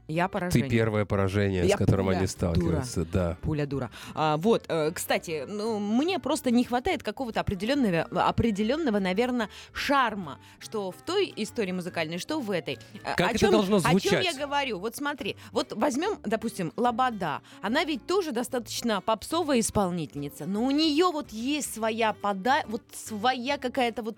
Я 0.09 0.25
Ты 0.27 0.31
поражение. 0.33 0.69
первое 0.71 1.05
поражение, 1.05 1.67
Я 1.67 1.75
с 1.75 1.77
которым 1.77 2.07
пуля, 2.07 2.17
они 2.17 2.25
сталкиваются. 2.25 3.05
Да. 3.05 3.37
Пуля 3.43 3.67
дура. 3.67 3.91
А, 4.15 4.37
вот, 4.37 4.65
э, 4.67 4.91
кстати, 4.91 5.45
ну, 5.47 5.77
мне 5.77 6.17
просто 6.17 6.49
не 6.49 6.63
хватает 6.63 7.03
какого-то 7.03 7.41
определенного, 7.41 8.01
определенного, 8.27 8.97
наверное, 8.97 9.49
шарма, 9.71 10.39
что 10.57 10.89
в 10.89 10.95
той 11.03 11.31
истории 11.35 11.73
музыкальной, 11.73 12.17
что 12.17 12.39
в 12.39 12.49
этой. 12.49 12.79
Э, 13.03 13.13
Как 13.15 13.29
о 13.29 13.35
это 13.35 13.51
должно 13.51 13.77
О 13.77 13.81
чем 13.81 13.91
звучать? 13.91 14.25
я 14.25 14.33
говорю? 14.33 14.79
Вот 14.79 14.95
смотри, 14.95 15.37
вот 15.51 15.73
возьмем, 15.73 16.17
допустим, 16.23 16.73
Лобода. 16.75 17.43
Она 17.61 17.83
ведь 17.83 18.07
тоже 18.07 18.31
достаточно 18.31 19.01
попсовая 19.01 19.59
исполнительница, 19.59 20.47
но 20.47 20.63
у 20.63 20.71
нее 20.71 21.11
вот 21.11 21.29
есть 21.29 21.71
своя 21.71 22.13
пода, 22.13 22.63
вот 22.67 22.81
своя 22.95 23.59
какая-то 23.59 24.01
вот 24.01 24.17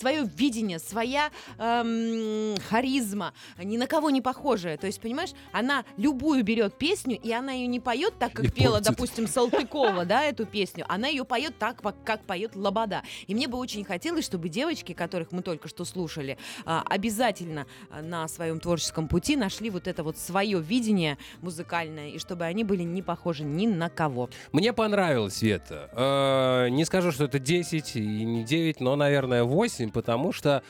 свое 0.00 0.28
видение, 0.36 0.78
своя 0.78 1.30
эм, 1.58 2.56
харизма, 2.68 3.32
ни 3.62 3.76
на 3.76 3.86
кого 3.86 4.10
не 4.10 4.20
похожая. 4.22 4.76
То 4.76 4.86
есть, 4.86 5.00
понимаешь, 5.00 5.30
она 5.52 5.84
любую 5.96 6.42
берет 6.42 6.74
песню, 6.78 7.18
и 7.22 7.30
она 7.32 7.52
ее 7.52 7.66
не 7.66 7.80
поет 7.80 8.14
так, 8.18 8.32
как 8.32 8.46
И 8.46 8.50
пела, 8.50 8.74
портит. 8.74 8.88
допустим, 8.90 9.26
Салтыкова, 9.28 10.04
да, 10.04 10.24
эту 10.24 10.46
песню. 10.46 10.84
Она 10.88 11.08
ее 11.08 11.24
поет 11.24 11.58
так, 11.58 11.82
как 12.04 12.22
поет 12.24 12.56
Лобода. 12.56 13.02
И 13.26 13.34
мне 13.34 13.46
бы 13.46 13.58
очень 13.58 13.84
хотелось, 13.84 14.24
чтобы 14.24 14.48
девочки, 14.48 14.92
которых 14.92 15.32
мы 15.32 15.42
только 15.42 15.68
что 15.68 15.84
слушали, 15.84 16.38
а, 16.64 16.82
обязательно 16.88 17.66
а, 17.90 18.02
на 18.02 18.26
своем 18.28 18.58
творческом 18.60 19.08
пути 19.08 19.36
нашли 19.36 19.70
вот 19.70 19.86
это 19.86 20.02
вот 20.02 20.16
свое 20.18 20.60
видение 20.60 21.18
музыкальное, 21.42 22.08
и 22.10 22.18
чтобы 22.18 22.44
они 22.44 22.64
были 22.64 22.82
не 22.82 23.02
похожи 23.02 23.44
ни 23.44 23.66
на 23.66 23.90
кого. 23.90 24.30
Мне 24.52 24.72
понравилось, 24.72 25.34
Света. 25.36 25.90
Э, 25.92 26.68
Не 26.70 26.84
скажу, 26.84 27.12
что 27.12 27.24
это 27.24 27.38
10 27.38 27.96
и 27.96 28.24
не 28.24 28.44
9, 28.44 28.80
но, 28.80 28.96
наверное, 28.96 29.44
8, 29.44 29.89
потому 29.90 30.32
что 30.32 30.62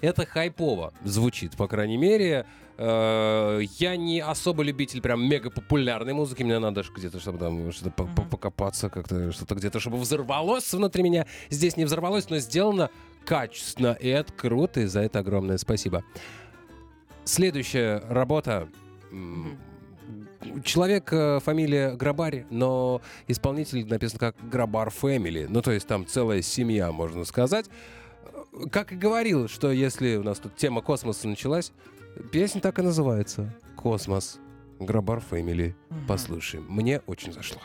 это 0.00 0.26
хайпово 0.26 0.92
звучит, 1.04 1.56
по 1.56 1.66
крайней 1.68 1.96
мере. 1.96 2.44
Э, 2.78 3.60
Я 3.78 3.96
не 3.96 4.20
особо 4.20 4.62
любитель 4.62 5.00
прям 5.00 5.26
мега 5.26 5.48
популярной 5.50 6.12
музыки. 6.12 6.42
Мне 6.42 6.58
надо 6.58 6.82
где-то, 6.94 7.18
чтобы 7.20 7.38
там 7.38 7.72
что-то 7.72 8.02
Мгм. 8.02 8.28
покопаться, 8.28 8.90
как-то 8.90 9.32
что-то 9.32 9.54
где-то, 9.54 9.80
чтобы 9.80 9.96
взорвалось 9.96 10.70
внутри 10.74 11.02
меня. 11.02 11.26
Здесь 11.48 11.76
не 11.78 11.86
взорвалось, 11.86 12.28
но 12.28 12.36
сделано 12.38 12.90
качественно. 13.24 13.96
И 13.98 14.08
это 14.08 14.30
круто, 14.32 14.80
и 14.80 14.86
за 14.86 15.00
это 15.00 15.20
огромное 15.20 15.56
спасибо. 15.56 16.04
Следующая 17.24 18.02
работа. 18.08 18.68
м, 19.10 19.58
Человек, 20.64 21.08
э, 21.12 21.40
фамилия 21.42 21.92
Грабарь, 21.96 22.44
но 22.50 23.00
исполнитель 23.26 23.84
написан 23.86 24.18
как 24.18 24.36
Грабар 24.48 24.90
Фэмили. 24.90 25.46
Ну, 25.48 25.60
то 25.62 25.72
есть 25.72 25.86
там 25.88 26.06
целая 26.06 26.40
семья, 26.42 26.92
можно 26.92 27.24
сказать. 27.24 27.66
Как 28.70 28.92
и 28.92 28.96
говорил, 28.96 29.48
что 29.48 29.70
если 29.70 30.16
у 30.16 30.22
нас 30.22 30.38
тут 30.38 30.56
тема 30.56 30.80
космоса 30.80 31.28
началась, 31.28 31.72
песня 32.32 32.60
так 32.60 32.78
и 32.78 32.82
называется. 32.82 33.54
Космос. 33.76 34.38
Грабар 34.78 35.20
Фэмили. 35.20 35.76
Мгм. 35.90 36.06
Послушаем. 36.06 36.64
Мне 36.68 37.00
очень 37.06 37.32
зашло. 37.32 37.60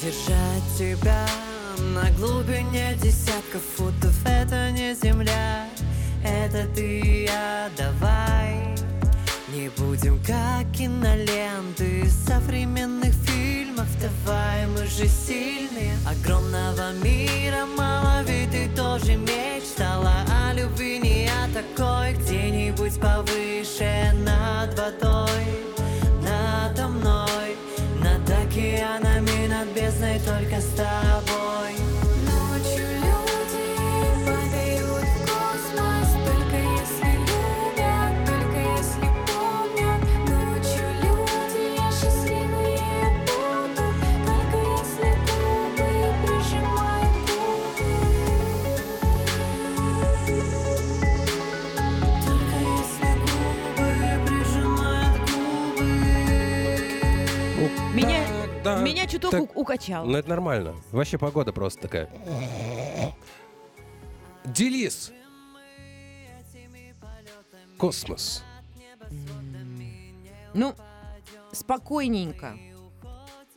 Держать 0.00 0.62
тебя 0.78 1.26
на 1.78 2.10
глубине 2.12 2.94
десятков 3.02 3.62
футов. 3.76 4.14
Это 4.26 4.70
не 4.70 4.94
земля, 4.94 5.66
это 6.24 6.66
ты 6.74 7.00
и 7.00 7.24
я 7.24 7.68
Давай. 7.76 8.74
Не 9.54 9.68
будем 9.68 10.18
как 10.24 10.70
киноленты 10.72 12.08
современных 12.26 13.14
фильмов. 13.14 13.86
Давай, 14.00 14.66
мы 14.66 14.84
же 14.86 15.06
сильные. 15.06 15.96
Огромного 16.06 16.92
мира 17.04 17.64
мало, 17.78 18.22
ведь 18.24 18.50
ты 18.50 18.68
тоже 18.76 19.16
мечтала 19.16 20.12
О 20.28 20.52
любви. 20.54 20.98
Не 20.98 21.28
о 21.28 21.48
такой 21.54 22.14
Где-нибудь 22.14 23.00
повыше 23.00 24.12
над 24.24 24.76
водой 24.76 25.46
Надо 26.22 26.88
мной. 26.88 27.56
Над 28.02 28.28
океанами, 28.28 29.46
над 29.46 29.68
бездной 29.68 30.18
Только 30.20 30.60
с 30.60 30.68
тобой 30.76 31.43
так- 59.40 59.56
у- 59.56 59.60
укачал. 59.60 60.06
Ну, 60.06 60.16
это 60.16 60.28
нормально. 60.28 60.74
Вообще 60.92 61.18
погода 61.18 61.52
просто 61.52 61.82
такая. 61.82 62.08
Делис. 64.44 65.12
Космос. 67.78 68.42
Ну, 70.54 70.74
спокойненько, 71.52 72.56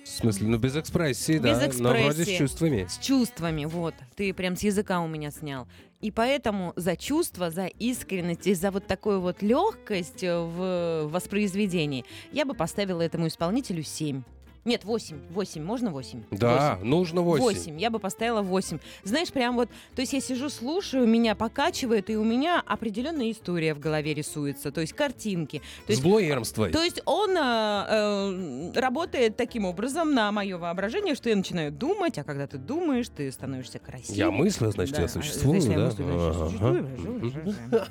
В 0.04 0.08
смысле, 0.10 0.48
ну 0.48 0.58
без 0.58 0.76
экспрессии, 0.76 1.38
да. 1.38 1.68
Без 1.68 1.78
Но 1.80 1.90
вроде 1.90 2.06
с 2.06 2.10
экспрессии. 2.20 2.38
чувствами. 2.38 2.88
с 2.90 2.98
чувствами, 2.98 3.66
вот. 3.66 3.94
Ты 4.16 4.34
прям 4.34 4.56
с 4.56 4.64
языка 4.64 5.02
у 5.02 5.08
меня 5.08 5.30
снял. 5.30 5.68
И 6.02 6.10
поэтому 6.12 6.74
за 6.76 6.96
чувство, 6.96 7.52
за 7.52 7.66
искренность 7.68 8.48
и 8.48 8.54
за 8.56 8.72
вот 8.72 8.88
такую 8.88 9.20
вот 9.22 9.42
легкость 9.44 10.24
э, 10.24 10.36
в 10.40 11.08
воспроизведении 11.12 12.06
я 12.32 12.46
бы 12.46 12.54
поставила 12.56 13.02
этому 13.02 13.28
исполнителю 13.28 13.84
7. 13.84 14.24
Нет, 14.68 14.84
8. 14.84 15.30
8. 15.30 15.64
Можно 15.64 15.92
8? 15.92 16.24
Да, 16.32 16.78
нужно 16.84 17.22
8. 17.22 17.42
8. 17.42 17.80
Я 17.80 17.90
бы 17.90 18.00
поставила 18.00 18.42
8. 18.42 18.80
Знаешь, 19.06 19.32
прям 19.32 19.56
вот, 19.56 19.70
то 19.96 20.02
есть 20.02 20.12
я 20.12 20.20
сижу, 20.20 20.50
слушаю, 20.50 21.08
меня 21.08 21.36
покачивает, 21.36 22.10
и 22.10 22.18
у 22.18 22.26
меня 22.26 22.62
определенная 22.66 23.32
история 23.32 23.74
в 23.74 23.80
голове 23.80 24.14
рисуется, 24.14 24.74
то 24.74 24.82
есть 24.82 24.92
картинки. 24.92 25.60
То 25.86 25.94
С 25.94 25.96
есть 25.96 26.04
блоером 26.04 26.44
то 26.44 26.84
есть 26.84 27.02
он 27.06 27.38
э, 27.38 27.40
э, 27.40 28.72
работает 28.80 29.38
таким 29.38 29.64
образом 29.64 30.14
на 30.14 30.34
мое 30.34 30.58
воображение, 30.58 31.16
что 31.16 31.30
я 31.30 31.38
начинаю 31.38 31.72
думать, 31.72 32.18
а 32.18 32.26
когда 32.26 32.46
ты 32.46 32.58
думаешь, 32.58 33.08
ты 33.08 33.32
становишься 33.32 33.80
красивым. 33.80 34.18
Я 34.18 34.32
мыслю, 34.32 34.70
значит, 34.72 34.96
Да, 34.96 35.04
я 35.04 35.08
существую, 35.08 35.62
значит, 35.62 35.78
я 35.78 35.78
да? 35.78 35.86
мыслю, 35.86 36.04
значит, 36.04 36.28
я 36.28 36.44
существую, 36.44 37.86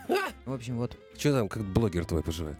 В 0.45 0.53
общем, 0.53 0.77
вот. 0.77 0.99
Что 1.17 1.33
там, 1.33 1.49
как 1.49 1.65
блогер 1.65 2.05
твой 2.05 2.23
поживает? 2.23 2.59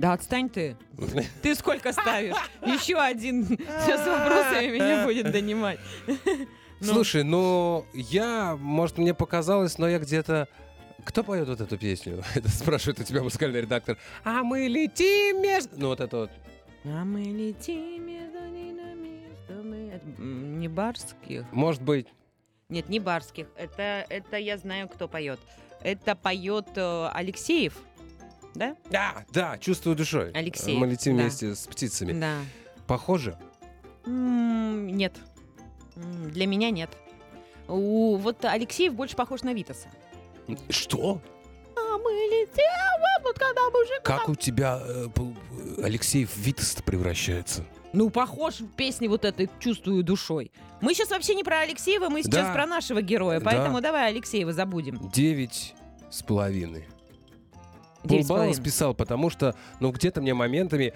Да 0.00 0.14
отстань 0.14 0.48
ты. 0.48 0.78
Ты 1.42 1.54
сколько 1.54 1.92
ставишь? 1.92 2.34
Еще 2.62 2.96
один 2.96 3.44
сейчас 3.84 4.06
вопросами 4.06 4.70
меня 4.72 5.04
будет 5.04 5.30
донимать. 5.30 5.78
Ну. 6.82 6.94
Слушай, 6.94 7.24
ну, 7.24 7.84
я, 7.92 8.56
может, 8.58 8.96
мне 8.96 9.12
показалось, 9.12 9.76
но 9.76 9.86
я 9.86 9.98
где-то... 9.98 10.48
Кто 11.04 11.22
поет 11.22 11.46
вот 11.46 11.60
эту 11.60 11.76
песню? 11.76 12.24
Это 12.34 12.48
спрашивает 12.48 12.98
у 13.00 13.02
тебя 13.04 13.22
музыкальный 13.22 13.60
редактор. 13.60 13.98
А 14.24 14.42
мы 14.42 14.60
летим 14.66 15.42
между... 15.42 15.68
Ну, 15.76 15.88
вот 15.88 16.00
это 16.00 16.16
вот. 16.16 16.30
А 16.86 17.04
мы 17.04 17.20
летим 17.20 18.06
между 18.06 18.38
нами, 18.40 19.28
чтобы... 19.44 19.76
Это, 19.92 20.06
м, 20.22 20.58
Не 20.58 20.68
барских. 20.68 21.44
Может 21.52 21.82
быть, 21.82 22.06
Нет, 22.70 22.88
не 22.88 22.98
барских. 22.98 23.48
Это, 23.56 24.06
это 24.08 24.38
я 24.38 24.56
знаю, 24.56 24.88
кто 24.88 25.06
поет. 25.06 25.38
Это 25.82 26.16
поет 26.16 26.68
э, 26.76 27.08
Алексеев. 27.12 27.76
Да? 28.54 28.76
Да, 28.90 29.24
да, 29.32 29.58
чувствую 29.58 29.96
душой. 29.96 30.30
Алексей, 30.32 30.76
Мы 30.76 30.86
летим 30.88 31.16
да. 31.16 31.22
вместе 31.22 31.54
с 31.54 31.66
птицами. 31.66 32.12
Да. 32.18 32.36
Похоже? 32.86 33.38
М, 34.06 34.86
Нет. 34.88 35.14
М, 35.96 36.30
Для 36.30 36.46
меня 36.46 36.70
нет. 36.70 36.90
У, 37.68 38.16
вот 38.16 38.44
Алексеев 38.44 38.94
больше 38.94 39.14
похож 39.16 39.42
на 39.42 39.52
Витаса. 39.52 39.88
Что? 40.68 41.20
А 41.76 41.98
мы 41.98 42.10
летим, 42.10 43.22
вот 43.22 43.38
когда 43.38 43.70
мужик... 43.70 44.02
Как 44.02 44.28
у 44.28 44.34
тебя 44.34 44.80
э, 44.82 45.06
Алексей 45.82 46.24
в 46.24 46.36
Витас 46.36 46.74
превращается? 46.84 47.64
Ну, 47.92 48.10
похож 48.10 48.60
в 48.60 48.68
песне 48.74 49.08
вот 49.08 49.24
этой 49.24 49.48
«Чувствую 49.60 50.02
душой». 50.02 50.50
Мы 50.80 50.94
сейчас 50.94 51.10
вообще 51.10 51.34
не 51.34 51.44
про 51.44 51.60
Алексеева, 51.60 52.08
мы 52.08 52.22
сейчас 52.22 52.46
Да. 52.46 52.52
про 52.52 52.66
нашего 52.66 53.02
героя, 53.02 53.38
Да. 53.40 53.44
поэтому 53.44 53.80
давай 53.80 54.08
Алексеева 54.10 54.52
забудем. 54.52 55.10
Девять 55.12 55.74
с 56.10 56.22
половиной. 56.22 56.86
Полбалла 58.02 58.52
списал, 58.54 58.94
потому 58.94 59.30
что, 59.30 59.54
ну, 59.78 59.90
где-то 59.90 60.20
мне 60.20 60.34
моментами 60.34 60.92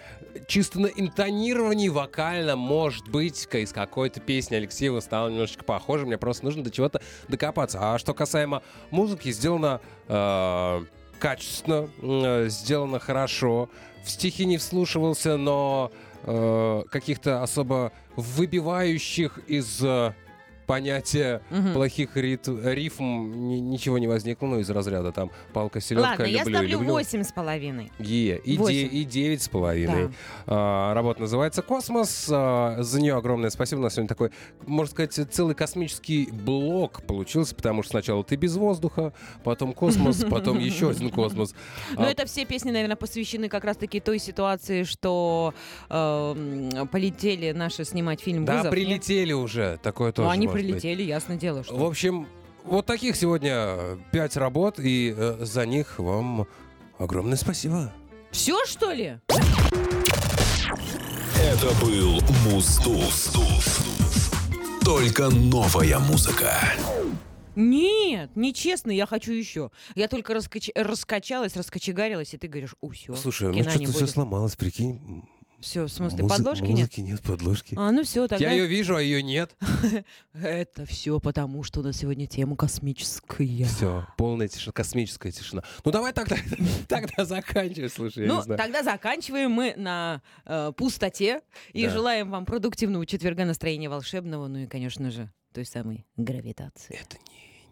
чисто 0.47 0.81
на 0.81 0.87
интонировании 0.87 1.88
вокально, 1.88 2.57
может 2.57 3.09
быть, 3.09 3.47
из 3.53 3.73
какой-то 3.73 4.21
песни 4.21 4.57
Алексеева 4.57 5.01
стало 5.01 5.29
немножечко 5.29 5.64
похоже. 5.64 6.07
Мне 6.07 6.19
просто 6.19 6.45
нужно 6.45 6.62
до 6.62 6.71
чего-то 6.71 7.01
докопаться. 7.29 7.79
А 7.81 7.99
что 7.99 8.14
касаемо 8.14 8.62
музыки, 8.90 9.31
сделано 9.33 9.81
э, 10.09 10.85
качественно, 11.19 11.88
м, 12.01 12.49
сделано 12.49 12.99
хорошо. 12.99 13.69
В 14.05 14.11
стихи 14.11 14.45
не 14.45 14.59
вслушивался, 14.59 15.37
но 15.37 15.90
э, 16.25 16.83
каких-то 16.90 17.43
особо 17.43 17.93
выбивающих 18.17 19.38
из 19.47 19.81
э, 19.83 20.14
понятия 20.66 21.40
Мгм. 21.50 21.72
плохих 21.74 22.16
рит- 22.16 22.48
рифм 22.48 23.48
ни- 23.48 23.59
ничего 23.61 23.98
не 23.98 24.07
возникло, 24.07 24.46
ну, 24.46 24.59
из 24.61 24.70
разряда 24.70 25.12
там 25.12 25.31
палка 25.53 25.81
селедка, 25.81 26.11
Ладно, 26.11 26.24
я 26.24 26.38
люблю, 26.40 26.53
ставлю 26.55 26.68
люблю. 26.70 26.90
восемь 26.92 27.22
с 27.22 27.33
половиной. 27.33 27.92
Е, 27.98 28.38
и, 28.38 28.57
Восемь. 28.59 28.74
де- 28.74 28.87
и 28.87 29.05
девять 29.05 29.42
с 29.42 29.48
половиной. 29.48 30.09
Да. 30.09 30.12
А, 30.46 30.94
работа 30.94 31.20
называется 31.22 31.62
«Космос». 31.62 32.29
А, 32.31 32.77
за 32.83 33.00
нее 33.00 33.14
огромное 33.16 33.50
спасибо. 33.50 33.81
У 33.81 33.83
нас 33.83 33.94
сегодня 33.94 34.09
такой, 34.09 34.31
можно 34.66 34.90
сказать, 34.92 35.12
целый 35.33 35.55
космический 35.55 36.29
блок 36.31 37.03
получился, 37.07 37.55
потому 37.55 37.83
что 37.83 37.90
сначала 37.90 38.24
ты 38.24 38.37
без 38.37 38.57
воздуха, 38.57 39.12
потом 39.42 39.72
космос, 39.72 40.24
потом 40.31 40.59
еще 40.59 40.90
один 40.90 41.11
космос. 41.11 41.55
Но 41.96 42.05
А, 42.05 42.11
это 42.11 42.27
все 42.27 42.44
песни, 42.44 42.70
наверное, 42.70 42.96
посвящены 42.96 43.48
как 43.48 43.64
раз-таки 43.64 44.00
той 44.00 44.18
ситуации, 44.18 44.83
что 44.85 45.55
э, 45.90 45.94
м, 46.77 46.88
полетели 46.88 47.53
наши 47.53 47.85
снимать 47.85 48.20
фильм 48.20 48.44
Да, 48.44 48.64
прилетели 48.70 49.33
уже. 49.33 49.79
Такое 49.83 50.12
тоже 50.12 50.29
Может 50.55 50.67
быть. 50.71 50.81
прилетели, 50.83 51.03
ясно 51.03 51.37
дело, 51.37 51.62
что. 51.64 51.77
В 51.77 51.85
общем, 51.85 52.27
вот 52.64 52.87
таких 52.87 53.17
сегодня 53.17 53.99
пять 54.12 54.37
работ, 54.37 54.79
и 54.79 55.14
э, 55.17 55.38
за 55.40 55.67
них 55.67 55.99
вам 55.99 56.47
огромное 56.99 57.37
спасибо. 57.37 57.93
Все, 58.31 58.64
что 58.67 58.90
ли? 58.93 59.19
Это 61.40 61.71
был 61.81 62.21
Муз-туз. 62.45 63.33
Только 64.85 65.31
новая 65.31 65.99
музыка. 65.99 66.51
Нет, 67.57 68.31
нечестно, 68.35 68.90
я 68.90 69.07
хочу 69.07 69.33
еще. 69.33 69.71
Я 69.95 70.09
только 70.09 70.33
раскач- 70.33 70.73
раскачалась, 70.75 71.57
раскочегарилась, 71.57 72.35
и 72.35 72.38
ты 72.38 72.49
говоришь, 72.49 72.75
у, 72.81 72.90
все. 72.90 73.14
Слушай, 73.14 73.49
ну 73.49 73.62
что-то 73.62 73.93
все 73.93 74.07
сломалось, 74.07 74.57
прикинь. 74.57 75.23
Все, 75.64 75.85
в 75.87 75.88
смысле, 75.88 76.24
Музы- 76.24 76.29
подложки 76.37 76.62
нет? 76.64 76.70
Музыки 76.79 77.00
нет, 77.00 77.22
подложки. 77.22 77.74
А, 77.79 77.90
ну 77.90 78.05
все, 78.05 78.29
тогда... 78.29 78.44
Я 78.44 78.53
ее 78.53 78.66
вижу, 78.66 78.96
а 78.96 79.00
ее 79.03 79.22
нет. 79.22 79.57
Это 80.35 80.85
все 80.85 81.18
потому, 81.20 81.62
что 81.62 81.81
у 81.81 81.83
нас 81.83 81.96
сегодня 81.96 82.27
тема 82.27 82.55
космическая. 82.55 83.64
Все, 83.64 84.07
полная 84.18 84.46
тишина, 84.48 84.72
космическая 84.72 85.33
тишина. 85.33 85.62
Ну 85.85 85.90
давай 85.90 86.12
тогда, 86.12 86.37
тогда 86.88 87.24
заканчивай, 87.24 87.88
слушай, 87.88 88.24
я 88.24 88.29
Ну, 88.29 88.37
не 88.38 88.42
знаю. 88.42 88.59
тогда 88.59 88.83
заканчиваем 88.83 89.53
мы 89.53 89.74
на 89.77 90.20
э, 90.44 90.72
пустоте 90.77 91.40
и 91.72 91.87
Да. 91.87 91.90
желаем 91.92 92.31
вам 92.31 92.44
продуктивного 92.44 93.07
четверга, 93.07 93.46
настроения 93.46 93.88
волшебного, 93.88 94.48
ну 94.48 94.59
и, 94.59 94.66
конечно 94.66 95.11
же, 95.11 95.33
той 95.55 95.64
самой 95.64 96.05
гравитации. 96.18 96.94
Это 97.00 97.16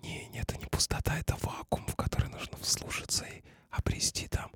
не, 0.02 0.08
не, 0.08 0.28
не, 0.28 0.40
это 0.40 0.56
не 0.56 0.64
пустота, 0.64 1.18
это 1.18 1.36
вакуум, 1.42 1.84
в 1.86 1.96
который 1.96 2.30
нужно 2.30 2.56
вслушаться 2.62 3.24
и 3.26 3.42
обрести 3.70 4.28
там 4.28 4.50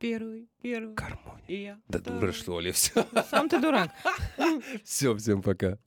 Первый, 0.00 0.48
первый. 0.62 0.94
гармонию. 0.94 1.44
И 1.46 1.62
я. 1.62 1.78
Да 1.88 1.98
дура, 1.98 2.32
что 2.32 2.58
ли, 2.58 2.72
все. 2.72 3.06
Сам 3.28 3.50
ты 3.50 3.60
дурак. 3.60 3.90
Все, 4.84 5.14
всем 5.14 5.42
пока. 5.42 5.78